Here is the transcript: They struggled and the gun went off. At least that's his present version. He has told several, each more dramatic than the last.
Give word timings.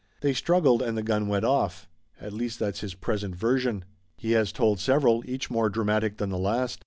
They 0.21 0.33
struggled 0.33 0.81
and 0.81 0.97
the 0.97 1.03
gun 1.03 1.27
went 1.27 1.45
off. 1.45 1.87
At 2.19 2.33
least 2.33 2.57
that's 2.57 2.79
his 2.79 2.95
present 2.95 3.35
version. 3.35 3.85
He 4.17 4.31
has 4.31 4.51
told 4.51 4.79
several, 4.79 5.21
each 5.29 5.51
more 5.51 5.69
dramatic 5.69 6.17
than 6.17 6.31
the 6.31 6.39
last. 6.39 6.79